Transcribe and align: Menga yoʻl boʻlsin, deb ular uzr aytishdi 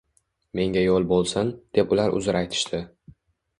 Menga 0.59 0.81
yoʻl 0.83 1.05
boʻlsin, 1.11 1.53
deb 1.79 1.95
ular 1.99 2.19
uzr 2.23 2.43
aytishdi 2.43 2.83